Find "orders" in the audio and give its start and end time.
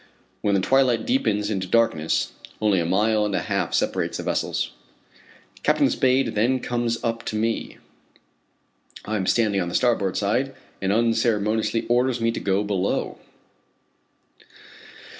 11.85-12.19